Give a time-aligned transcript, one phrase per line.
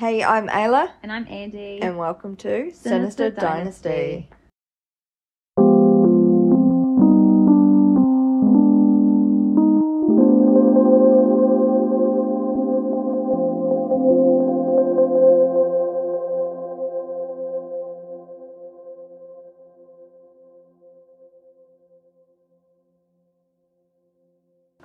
[0.00, 1.80] Hey, I'm Ayla, And I'm Andi.
[1.82, 3.88] and welcome to Sinister, Sinister Dynasty.
[3.90, 4.30] Dynasty.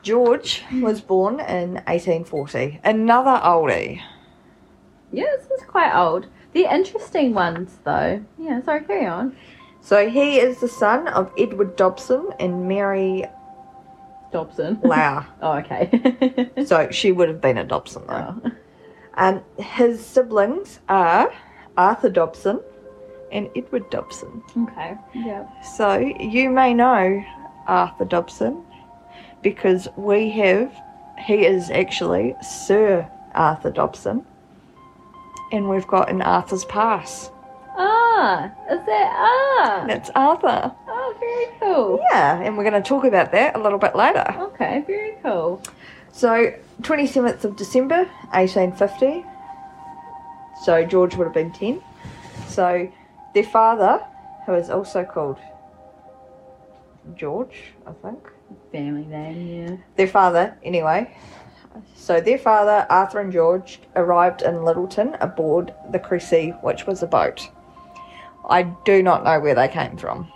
[0.03, 2.81] George was born in 1840.
[2.83, 4.01] Another oldie.
[5.15, 6.27] Yeah, this is quite old.
[6.53, 8.23] The interesting ones, though.
[8.37, 9.35] Yeah, sorry, carry on.
[9.81, 13.23] So he is the son of Edward Dobson and Mary
[14.31, 14.79] Dobson.
[14.83, 15.27] Lauer.
[15.41, 16.49] oh, okay.
[16.65, 18.41] so she would have been a Dobson though.
[18.43, 18.51] oh.
[19.13, 21.31] Um, his siblings are
[21.77, 22.59] Arthur Dobson
[23.31, 24.41] and Edward Dobson.
[24.57, 24.97] Okay.
[25.13, 25.45] Yeah.
[25.61, 27.23] So you may know
[27.67, 28.63] Arthur Dobson
[29.41, 30.75] because we have,
[31.25, 34.25] he is actually Sir Arthur Dobson,
[35.51, 37.31] and we've got an Arthur's Pass.
[37.77, 39.85] Ah, is that ah?
[39.87, 40.73] That's Arthur.
[40.87, 41.99] Oh, very cool.
[42.11, 44.25] Yeah, and we're going to talk about that a little bit later.
[44.37, 45.61] Okay, very cool.
[46.11, 49.25] So, 27th of December, 1850.
[50.63, 51.81] So, George would have been 10.
[52.47, 52.89] So,
[53.33, 54.01] their father,
[54.45, 55.37] who is also called
[57.15, 58.29] George, I think.
[58.71, 59.77] Family name, yeah.
[59.97, 61.13] Their father, anyway.
[61.95, 67.07] So, their father, Arthur and George, arrived in Lyttelton aboard the Cressy, which was a
[67.07, 67.49] boat.
[68.47, 70.31] I do not know where they came from.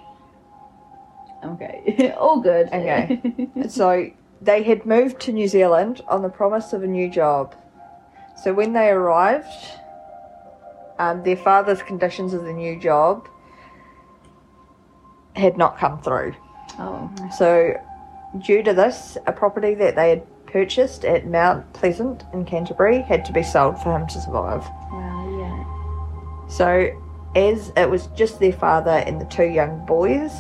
[1.44, 2.14] Okay.
[2.18, 2.68] All good.
[2.68, 3.22] Okay.
[3.70, 4.10] So
[4.42, 7.56] they had moved to New Zealand on the promise of a new job.
[8.42, 9.46] So when they arrived,
[10.98, 13.28] um, their father's conditions of the new job
[15.36, 16.36] had not come through.
[16.80, 17.10] oh.
[17.38, 17.74] So,
[18.40, 23.24] due to this, a property that they had purchased at Mount Pleasant in Canterbury had
[23.26, 24.64] to be sold for him to survive.
[24.92, 26.48] Wow, yeah.
[26.48, 27.02] So,
[27.36, 30.34] as it was just their father and the two young boys,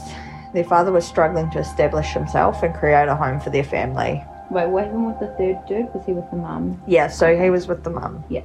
[0.53, 4.23] their father was struggling to establish himself and create a home for their family.
[4.49, 5.93] Wait, what happened with the third dude?
[5.93, 6.81] Was he with the mum?
[6.87, 8.23] Yeah, so he was with the mum.
[8.29, 8.41] Yeah.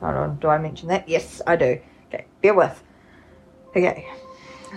[0.00, 1.08] Hold on, do I mention that?
[1.08, 1.78] Yes, I do.
[2.08, 2.82] Okay, bear with.
[3.70, 4.06] Okay,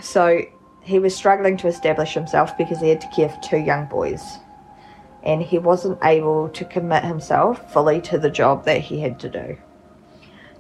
[0.02, 0.42] so
[0.82, 4.22] he was struggling to establish himself because he had to care for two young boys.
[5.24, 9.30] And he wasn't able to commit himself fully to the job that he had to
[9.30, 9.58] do.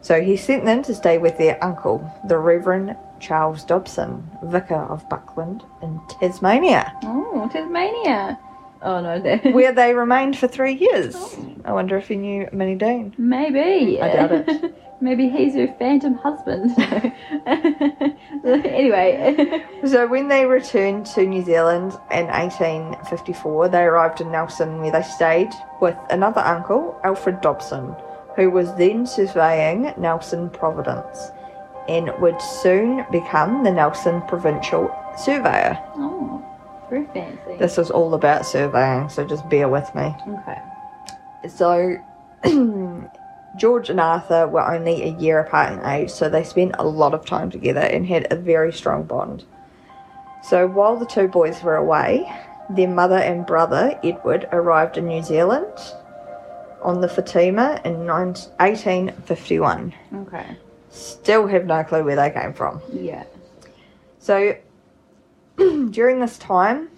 [0.01, 5.07] So he sent them to stay with their uncle, the Reverend Charles Dobson, Vicar of
[5.09, 8.39] Buckland in Tasmania, Oh, Tasmania.
[8.83, 9.19] Oh no,
[9.51, 11.15] where they remained for three years.
[11.15, 11.55] Oh.
[11.65, 13.13] I wonder if he knew Minnie Dean.
[13.17, 14.01] Maybe.
[14.01, 14.75] I doubt it.
[15.01, 16.71] Maybe he's her phantom husband.
[18.45, 19.65] anyway.
[19.87, 25.01] So when they returned to New Zealand in 1854, they arrived in Nelson where they
[25.01, 25.49] stayed
[25.81, 27.95] with another uncle, Alfred Dobson,
[28.35, 31.31] who was then surveying Nelson Providence
[31.89, 35.79] and would soon become the Nelson Provincial Surveyor.
[35.95, 36.45] oh,
[36.91, 37.57] very fancy.
[37.57, 40.15] This is all about surveying, so just bear with me.
[40.27, 40.61] okay.
[41.49, 41.97] So
[42.43, 43.01] uh,
[43.57, 47.13] George and Arthur were only a year apart in age, so they spent a lot
[47.13, 49.43] of time together and had a very strong bond.
[50.43, 52.31] So while the two boys were away,
[52.69, 55.73] their mother and brother, Edward, arrived in New Zealand
[56.81, 59.93] on the Fatima in 19- 1851.
[60.15, 60.57] Okay.
[60.89, 62.81] Still have no clue where they came from.
[62.91, 63.25] Yeah.
[64.19, 64.55] So
[65.57, 66.89] during this time,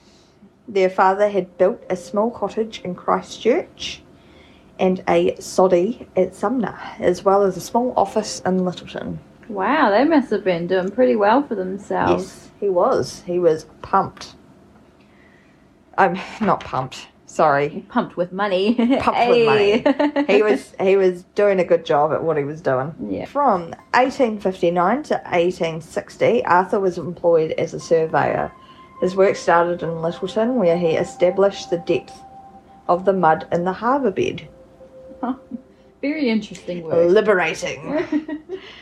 [0.67, 4.01] their father had built a small cottage in Christchurch
[4.79, 9.17] and a soddy at Sumner, as well as a small office in Lyttelton.
[9.49, 12.23] Wow, they must have been doing pretty well for themselves.
[12.23, 13.23] Yes, he was.
[13.25, 14.35] He was pumped.
[15.97, 17.07] I'm not pumped.
[17.25, 17.83] Sorry.
[17.89, 18.75] Pumped with money.
[18.99, 19.83] Pumped with money.
[20.27, 22.93] He was he was doing a good job at what he was doing.
[23.09, 23.25] Yeah.
[23.25, 28.51] From 1859 to 1860, Arthur was employed as a surveyor.
[29.01, 32.13] His work started in Lyttelton, where he established the depth
[32.87, 34.47] of the mud in the harbour bed.
[36.01, 37.09] Very interesting work.
[37.09, 38.05] Liberating.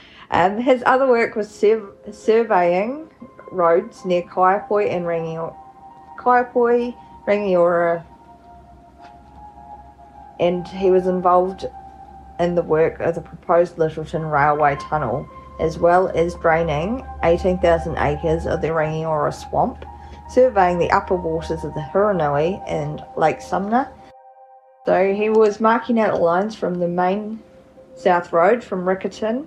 [0.31, 3.09] um, his other work was sur- surveying
[3.51, 5.55] roads near Kaiapoi and Rangiora,
[6.17, 6.95] Kaiapoi,
[7.27, 8.03] Rangiora,
[10.39, 11.65] and he was involved
[12.39, 15.29] in the work of the proposed Lyttelton Railway Tunnel,
[15.59, 19.85] as well as draining 18,000 acres of the Rangiora Swamp,
[20.29, 23.87] surveying the upper waters of the Hurunui and Lake Sumner.
[24.85, 27.39] So he was marking out the lines from the main
[27.95, 29.45] South Road from Riccarton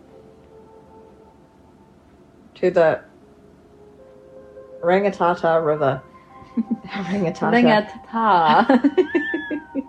[2.54, 3.00] to the
[4.80, 6.00] Rangatata River.
[6.86, 7.88] Rangatata.
[8.12, 9.84] Ringatata.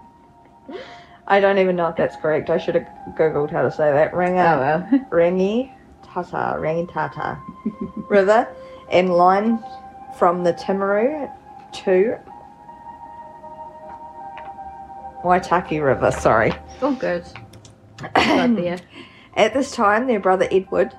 [1.28, 2.50] I don't even know if that's correct.
[2.50, 4.14] I should have googled how to say that.
[4.14, 4.82] Oh well.
[5.12, 5.72] Rangi
[6.04, 7.38] Tata, Rangi Tata
[8.10, 8.48] River,
[8.92, 9.64] and line
[10.18, 11.32] from the Timaru
[11.84, 12.20] to
[15.26, 16.12] Waitaki River.
[16.12, 16.54] Sorry.
[16.82, 17.26] oh, good.
[19.36, 20.94] At this time, their brother Edward,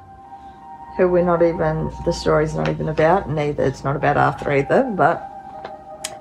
[0.97, 4.83] who we're not even, the story's not even about, neither it's not about Arthur either,
[4.95, 5.33] but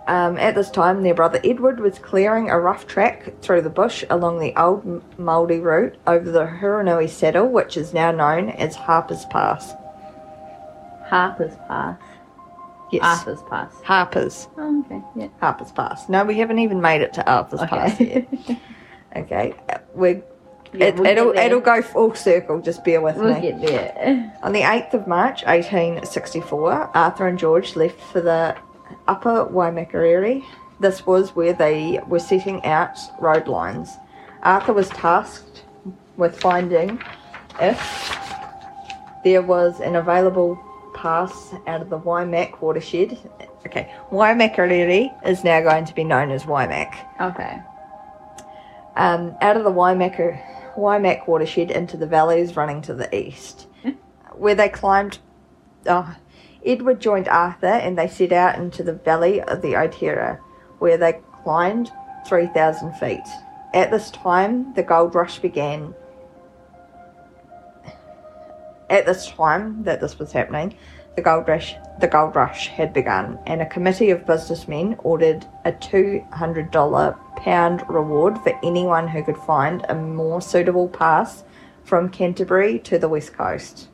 [0.07, 4.03] um, at this time, their brother Edward was clearing a rough track through the bush
[4.09, 4.83] along the old
[5.17, 9.73] Māori route over the Hurunui Saddle, which is now known as Harper's Pass.
[11.07, 11.97] Harper's Pass.
[12.91, 13.03] Yes.
[13.03, 13.73] Arthur's Pass.
[13.83, 14.47] Harper's.
[14.57, 15.01] Oh, okay.
[15.15, 15.27] Yeah.
[15.39, 16.07] Harper's Pass.
[16.09, 18.27] No, we haven't even made it to Arthur's Pass yet.
[18.33, 18.59] Okay.
[19.15, 19.53] Okay.
[19.69, 20.21] uh, We're,
[20.73, 23.39] Yeah, it, we'll it'll, it'll go full circle, just bear with we'll me.
[23.39, 24.33] get there.
[24.43, 28.57] On the 8th of March 1864, Arthur and George left for the
[29.07, 30.43] Upper Waimakariri.
[30.81, 33.93] This was where they were setting out road lines.
[34.43, 35.63] Arthur was tasked
[36.17, 37.01] with finding
[37.61, 37.79] if
[39.23, 40.59] there was an available
[41.05, 43.15] pass out of the Waimak watershed.
[43.67, 47.61] Okay, Waimakariri is now going to be known as Waimak Okay.
[48.95, 50.15] um, out of the Waimak,
[50.75, 53.67] Waimak watershed into the valleys running to the east,
[54.31, 55.19] where they climbed.
[55.85, 56.15] Oh,
[56.65, 60.39] Edward joined Arthur and they set out into the valley of the Otira,
[60.79, 61.91] where they climbed
[62.27, 63.27] 3,000 feet.
[63.75, 65.93] At this time, the gold rush began.
[68.89, 70.75] At this time that this was happening,
[71.15, 75.71] the gold rush the gold rush had begun, and a committee of businessmen ordered a
[75.71, 81.44] two hundred dollar pound reward for anyone who could find a more suitable pass
[81.85, 83.88] from Canterbury to the west coast.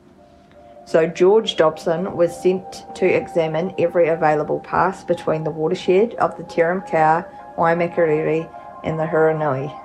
[0.84, 6.42] So George Dobson was sent to examine every available pass between the watershed of the
[6.42, 7.24] Taramakau,
[7.56, 8.50] Waimakariri,
[8.82, 9.78] and the Hurunui.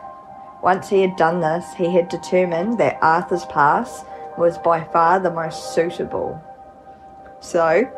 [0.63, 4.04] Once he had done this, he had determined that Arthur's Pass
[4.39, 6.42] was by far the most suitable.
[7.39, 7.89] So,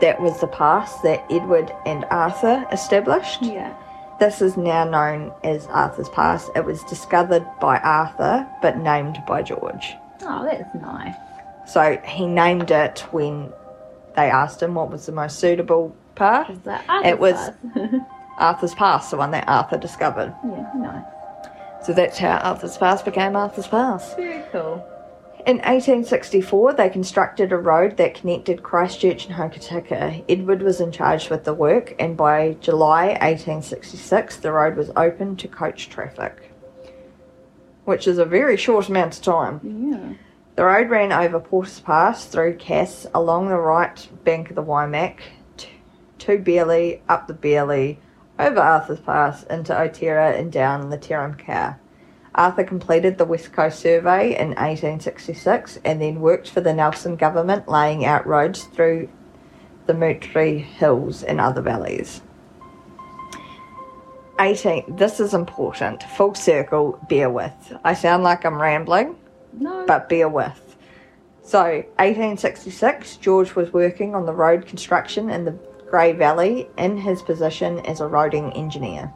[0.00, 3.42] that was the pass that Edward and Arthur established.
[3.42, 3.72] Yeah.
[4.20, 6.48] This is now known as Arthur's Pass.
[6.54, 9.94] It was discovered by Arthur but named by George.
[10.22, 11.14] Oh, that's nice.
[11.66, 13.52] So he named it when
[14.14, 16.48] they asked him what was the most suitable pass.
[17.04, 18.00] It was- Arthur's
[18.38, 20.34] Arthur's Pass, the one that Arthur discovered.
[20.44, 21.04] Yeah, nice.
[21.86, 24.14] So that's how Arthur's Pass became Arthur's Pass.
[24.14, 24.84] Very cool.
[25.44, 30.24] In 1864, they constructed a road that connected Christchurch and Hokitika.
[30.28, 35.34] Edward was in charge with the work, and by July 1866, the road was open
[35.36, 36.52] to coach traffic,
[37.84, 39.60] which is a very short amount of time.
[39.90, 40.14] Yeah.
[40.54, 45.22] The road ran over Porter's Pass through Cass along the right bank of the Waimak
[46.18, 47.96] to Bealey, up the Bealey,
[48.38, 51.78] over Arthur's Pass into Otira and down the Taramakau.
[52.34, 57.68] Arthur completed the West Coast Survey in 1866 and then worked for the Nelson government
[57.68, 59.08] laying out roads through
[59.86, 62.22] the Mutri Hills and other valleys.
[64.40, 64.96] 18.
[64.96, 66.02] This is important.
[66.02, 67.52] Full circle, bear with.
[67.84, 69.16] I sound like I'm rambling
[69.52, 69.84] No.
[69.86, 70.76] but bear with.
[71.44, 71.62] So,
[71.98, 75.58] 1866, George was working on the road construction in the
[75.90, 79.12] Grey Valley in his position as a roading engineer.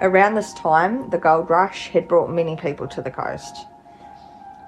[0.00, 3.66] Around this time, the gold rush had brought many people to the coast.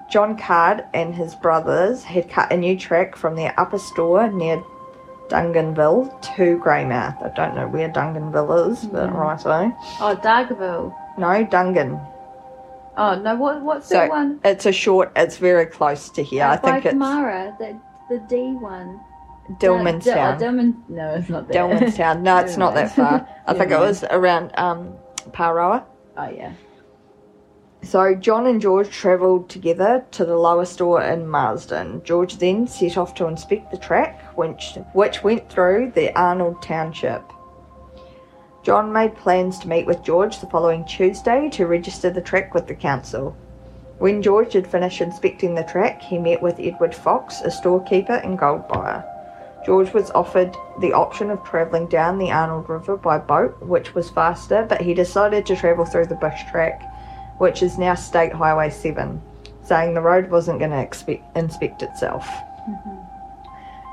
[0.09, 4.63] John Card and his brothers had cut a new track from their upper store near
[5.29, 7.21] Dunganville to Greymouth.
[7.23, 9.71] I don't know where Dunganville is, but righto.
[10.01, 10.95] oh, Dargaville.
[11.19, 12.03] No, Dungan.
[12.97, 14.39] Oh no, what what's So that one?
[14.43, 15.11] it's a short.
[15.15, 16.43] It's very close to here.
[16.43, 18.99] I Uh, by think it's Kumara, the the D one.
[19.59, 20.35] Dillmanstown.
[20.35, 20.89] Uh, D- oh, Dillman.
[20.89, 21.63] No, it's not there.
[21.63, 22.21] Dillmanstown.
[22.21, 23.27] No, it's not that far.
[23.47, 24.93] I think it was around um,
[25.29, 25.83] Paroa.
[26.17, 26.53] oh yeah.
[27.81, 32.01] So John and George travelled together to the lower store in Marsden.
[32.03, 37.23] George then set off to inspect the track, which, which went through the Arnold Township.
[38.63, 42.67] John made plans to meet with George the following Tuesday to register the track with
[42.67, 43.35] the council.
[43.99, 48.37] When George had finished inspecting the track, he met with Edward Fox, a storekeeper and
[48.37, 49.05] gold buyer.
[49.65, 54.09] George was offered the option of travelling down the Arnold River by boat, which was
[54.09, 56.81] faster, but he decided to travel through the bush track,
[57.39, 59.21] which is now State Highway 7,
[59.63, 62.27] saying the road wasn't going to inspect itself.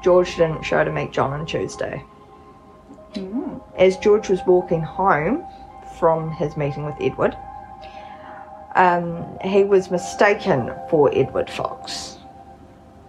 [0.04, 2.02] George didn't show to meet John on Tuesday.
[3.14, 3.61] Mm.
[3.76, 5.44] As George was walking home
[5.99, 7.37] from his meeting with Edward,
[8.76, 12.18] um, he was mistaken for Edward Fox.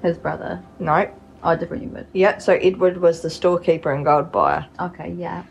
[0.01, 0.63] His brother.
[0.79, 1.11] No,
[1.43, 2.07] Oh, different Edward.
[2.13, 4.65] yeah, so Edward was the storekeeper and gold buyer.
[4.79, 5.43] Okay, yeah.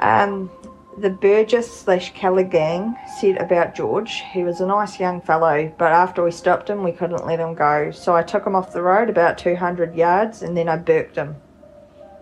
[0.00, 0.50] Um,
[0.98, 5.92] The Burgess slash Kelly gang said about George, he was a nice young fellow, but
[5.92, 7.90] after we stopped him, we couldn't let him go.
[7.92, 11.36] So I took him off the road about 200 yards and then I burked him,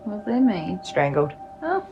[0.03, 0.79] What does that mean?
[0.83, 1.31] strangled.
[1.63, 1.85] Oh,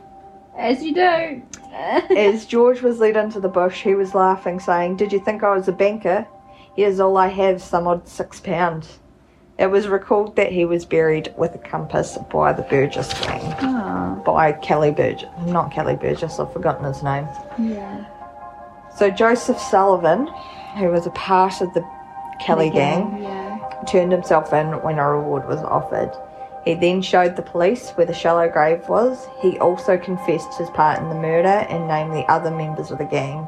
[0.56, 1.42] as you do.
[2.16, 5.56] As George was led into the bush, he was laughing, saying, Did you think I
[5.56, 6.24] was a banker?
[6.76, 9.00] Here's all I have, some odd six pounds.
[9.58, 13.54] It was recalled that he was buried with a compass by the Burgess gang.
[13.62, 15.28] oh, By Kelly Burgess.
[15.46, 17.28] Not Kelly Burgess, I've forgotten his name.
[17.58, 18.04] yeah.
[18.96, 20.26] So Joseph Sullivan,
[20.78, 21.84] who was a part of the
[22.40, 23.58] Kelly gang, Yeah.
[23.86, 26.10] turned himself in when a reward was offered.
[26.64, 29.28] He then showed the police where the shallow grave was.
[29.40, 33.04] He also confessed his part in the murder and named the other members of the
[33.04, 33.46] gang.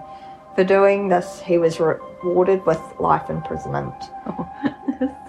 [0.55, 3.95] For doing this, he was rewarded with life imprisonment.
[4.65, 4.73] It.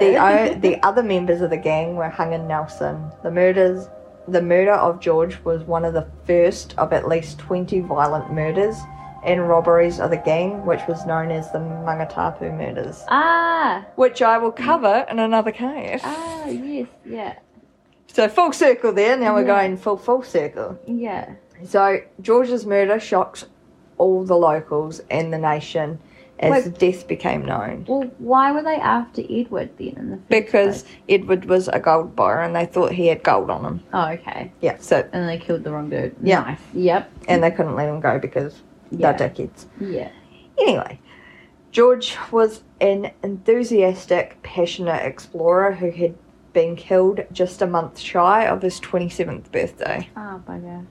[0.00, 3.10] The, o- the other members of the gang were hung in Nelson.
[3.22, 3.88] The murders,
[4.28, 8.76] the murder of George was one of the first of at least 20 violent murders
[9.24, 14.38] and robberies of the gang, which was known as the Maungatapu murders, Ah, which I
[14.38, 16.00] will cover in another case.
[16.04, 17.34] ah, yes, yeah,
[18.06, 19.16] So full circle there.
[19.18, 19.46] Now we're Yeah.
[19.62, 20.78] going full full circle.
[20.86, 21.32] yeah.
[21.64, 23.44] So George's murder shocked
[23.98, 25.98] all the locals and the nation
[26.40, 26.78] as Wait.
[26.78, 27.84] death became known.
[27.86, 30.94] Well, why were they after Edward then in the first Because place?
[31.08, 33.82] Edward was a gold buyer and they thought he had gold on him.
[33.92, 34.50] Oh, okay.
[34.60, 34.78] Yeah.
[34.80, 36.16] So And they killed the wrong dude.
[36.22, 36.40] Yeah.
[36.40, 36.60] Nice.
[36.72, 37.10] Yep.
[37.28, 39.12] and they couldn't let him go because Yeah.
[39.12, 39.66] they're dickheads.
[39.78, 40.10] Yeah.
[40.58, 40.98] Anyway,
[41.72, 46.14] George was an enthusiastic, passionate explorer who had
[46.52, 50.08] been killed just a month shy of his 27th birthday.
[50.16, 50.84] Oh, bugger.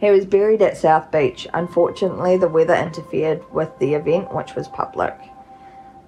[0.00, 1.46] He was buried at South Beach.
[1.52, 5.14] Unfortunately, the weather interfered with the event, which was public.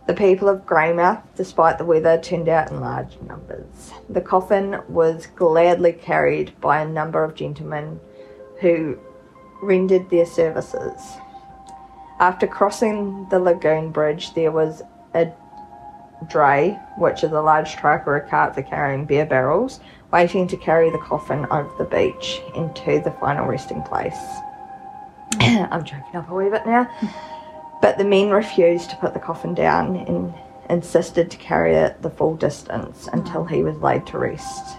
[0.06, 3.92] The people of Greymouth, despite the weather, turned out in large numbers.
[4.08, 8.00] The coffin was gladly carried by a number of gentlemen
[8.60, 8.98] who
[9.62, 11.18] rendered their services.
[12.18, 14.82] After crossing the lagoon bridge, there was
[15.14, 15.32] a
[16.28, 19.80] dray, which is a large truck or a cart for carrying beer barrels,
[20.12, 24.18] waiting to carry the coffin over the beach into the final resting place.
[25.40, 26.88] I'm joking up a wee bit now.
[27.80, 30.34] But the men refused to put the coffin down and
[30.70, 34.76] insisted to carry it the full distance until he was laid to rest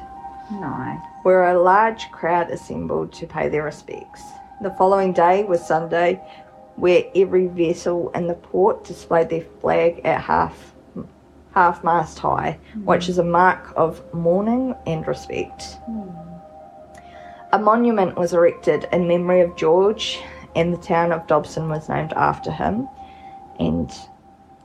[0.52, 1.00] Nice.
[1.24, 4.22] where a large crowd assembled to pay their respects.
[4.62, 6.22] The following day was Sunday,
[6.78, 10.73] where every vessel in the port displayed their flag at half
[11.54, 15.78] half mast high, which is a mark of mourning and respect.
[17.52, 20.20] A monument was erected in memory of George,
[20.56, 22.88] and the town of Dobson was named after him.
[23.60, 23.92] And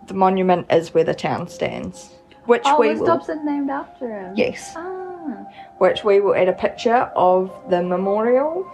[0.06, 2.14] the monument is where the town stands,
[2.46, 4.32] which Oh, we was will, Dobson named after him?
[4.36, 5.44] yes, Ah.
[5.76, 8.66] which we will add a picture of the memorial.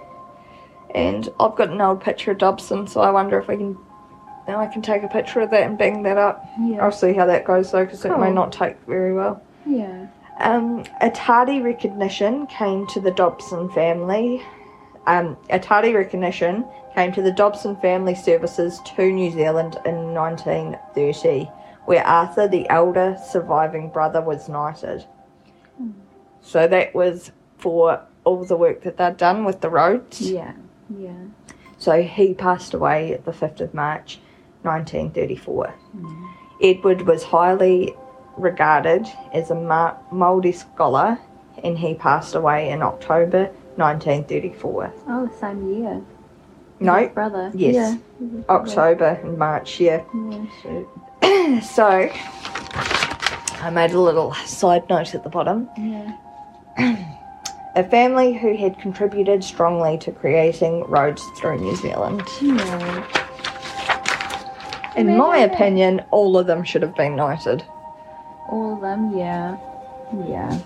[0.94, 3.76] And I've got an old picture of Dobson, so I wonder if we can.
[4.46, 6.44] Now I can take a picture of that and bang that up.
[6.60, 6.84] Yeah.
[6.84, 9.42] I'll see how that goes though, because it may not take very well.
[9.66, 10.06] Yeah.
[10.38, 14.42] Um, a tardy recognition came to the Dobson family.
[15.06, 21.50] Um, a tardy recognition came to the Dobson family services to New Zealand in 1930,
[21.86, 25.04] where Arthur, the elder surviving brother, was knighted.
[26.40, 30.20] So that was for all the work that they'd done with the roads.
[30.20, 30.52] Yeah.
[30.96, 31.24] Yeah.
[31.78, 34.18] So he passed away the 5th of March
[34.64, 35.74] 1934.
[36.62, 37.94] Edward was highly
[38.36, 41.18] regarded as a Ma- Māori scholar
[41.62, 43.44] and he passed away in October
[43.76, 44.92] 1934.
[45.08, 46.00] Oh, the same year.
[46.80, 47.50] No, His brother.
[47.54, 47.74] Yes.
[47.74, 47.96] Yeah.
[48.20, 48.44] Brother.
[48.70, 50.02] October and March, yeah.
[50.64, 51.60] Yeah.
[51.62, 52.10] So
[53.60, 55.68] I made a little side note at the bottom.
[55.78, 56.16] Yeah.
[57.76, 62.22] A family who had contributed strongly to creating roads through New Zealand.
[62.40, 63.23] Yeah.
[64.96, 67.64] In my opinion, all of them should have been knighted.
[68.48, 69.56] All of them, yeah.
[70.28, 70.58] Yeah.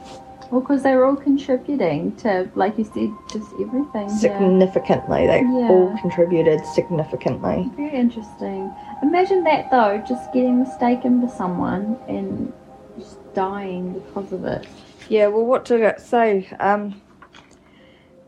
[0.50, 4.08] Well, because they were all contributing to, like you said, just everything.
[4.08, 4.16] Yeah.
[4.16, 5.26] significantly.
[5.26, 5.68] They Yeah.
[5.70, 7.70] all contributed significantly.
[7.76, 8.72] Very interesting.
[9.02, 12.52] Imagine that though, just getting mistaken for someone and
[12.98, 14.66] just dying because of it.
[15.08, 16.48] Yeah, well, what did it say?
[16.60, 17.00] Um,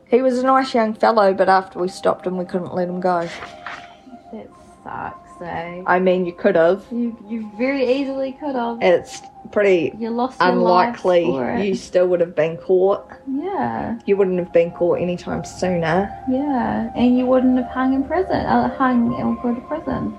[0.08, 3.00] he was a nice young fellow, but after we stopped him, we couldn't let him
[3.00, 3.28] go.
[4.32, 4.48] That
[4.84, 5.82] sucks, eh?
[5.86, 6.84] I mean, you could have.
[6.90, 8.78] You you very easily could have.
[8.82, 11.24] It's pretty You lost unlikely
[11.66, 13.10] you still would have been caught.
[13.26, 16.08] Yeah, You wouldn't have been caught anytime sooner.
[16.28, 18.36] yeah, and you wouldn't have hung in prison.
[18.46, 20.16] Uh, hung or go to prison.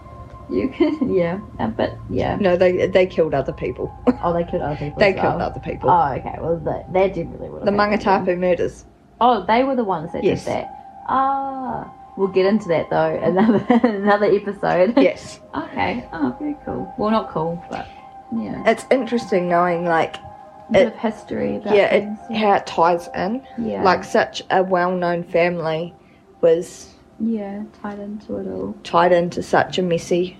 [0.49, 2.35] You could, yeah, uh, but yeah.
[2.35, 3.87] No, they they killed other people.
[4.23, 4.99] Oh, they killed other people.
[4.99, 5.49] they as killed well.
[5.49, 5.89] other people.
[5.89, 6.35] Oh, okay.
[6.41, 7.63] Well, that that definitely would.
[7.65, 8.85] the Maungatapu murders.
[9.21, 10.43] Oh, they were the ones that Yes.
[10.43, 10.67] did that.
[11.07, 14.93] Ah, We'll get into that though another another episode.
[14.97, 15.39] Yes.
[15.55, 16.07] Okay.
[16.13, 16.93] Oh, very cool.
[16.97, 17.87] Well, not cool, but
[18.33, 18.63] yeah.
[18.65, 22.19] It's interesting knowing like A bit it- of history yeah, things.
[22.29, 23.45] it, how it ties in.
[23.57, 23.83] yeah.
[23.83, 25.93] Like such a well-known family
[26.41, 28.75] was yeah, tied into it all.
[28.83, 30.37] tied into such a messy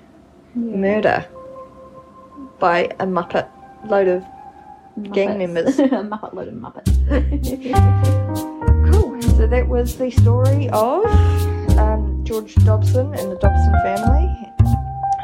[0.56, 0.75] Yeah.
[0.78, 1.25] murder
[2.60, 3.48] by a muppet
[3.86, 4.24] load of
[5.13, 5.78] gang members.
[5.80, 6.92] a Muppet load of Muppets.
[8.92, 9.22] cool.
[9.38, 11.04] So that was the story of
[11.82, 14.28] um, George Dobson and the Dobson family.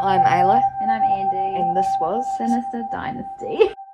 [0.02, 1.60] I'm Ayla, and I'm Andi.
[1.60, 3.74] and this was Sinister Dynasty.